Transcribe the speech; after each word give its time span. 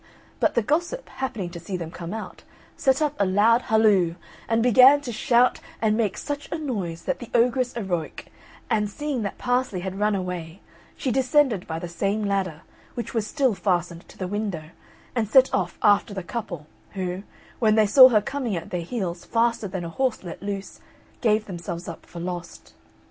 But 0.39 0.55
the 0.55 0.63
gossip, 0.63 1.07
happening 1.09 1.51
to 1.51 1.59
see 1.59 1.77
them 1.77 1.91
come 1.91 2.11
out, 2.11 2.41
set 2.75 3.03
up 3.03 3.13
a 3.19 3.25
loud 3.27 3.61
"Halloo," 3.61 4.15
and 4.49 4.63
began 4.63 4.99
to 5.01 5.11
shout 5.11 5.59
and 5.79 5.95
make 5.95 6.17
such 6.17 6.51
a 6.51 6.57
noise 6.57 7.03
that 7.03 7.19
the 7.19 7.29
ogress 7.35 7.77
awoke, 7.77 8.25
and, 8.67 8.89
seeing 8.89 9.21
that 9.21 9.37
Parsley 9.37 9.81
had 9.81 9.99
run 9.99 10.15
away, 10.15 10.59
she 10.97 11.11
descended 11.11 11.67
by 11.67 11.77
the 11.77 11.87
same 11.87 12.23
ladder, 12.25 12.61
which 12.95 13.13
was 13.13 13.27
still 13.27 13.53
fastened 13.53 14.07
to 14.09 14.17
the 14.17 14.27
window, 14.27 14.71
and 15.15 15.29
set 15.29 15.53
off 15.53 15.77
after 15.83 16.15
the 16.15 16.23
couple, 16.23 16.65
who, 16.93 17.21
when 17.59 17.75
they 17.75 17.85
saw 17.85 18.09
her 18.09 18.21
coming 18.21 18.55
at 18.55 18.71
their 18.71 18.81
heels 18.81 19.23
faster 19.23 19.67
than 19.67 19.85
a 19.85 19.89
horse 19.89 20.23
let 20.23 20.41
loose, 20.41 20.79
gave 21.21 21.45
themselves 21.45 21.87
up 21.87 22.07
for 22.07 22.19
lost. 22.19 22.73